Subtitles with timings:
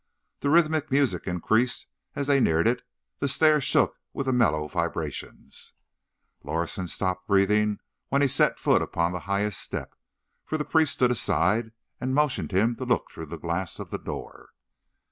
[0.39, 2.81] The rhythmic music increased as they neared it;
[3.19, 5.73] the stairs shook with the mellow vibrations.
[6.43, 7.77] Lorison stopped breathing
[8.09, 9.93] when he set foot upon the highest step,
[10.43, 13.99] for the priest stood aside, and motioned him to look through the glass of the
[13.99, 14.49] door.